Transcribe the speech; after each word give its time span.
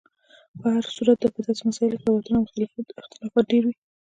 په 0.59 0.67
هر 0.75 0.83
صورت 0.95 1.17
په 1.35 1.39
داسې 1.47 1.61
مسایلو 1.69 1.99
کې 1.99 2.05
روایتونو 2.07 2.37
او 2.39 2.45
اختلافات 3.03 3.45
ډېر 3.51 3.63
وي. 3.65 3.75